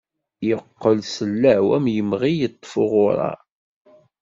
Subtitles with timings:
[0.47, 3.39] Yeqqel sellaw am yemɣi yeṭṭef uɣurar.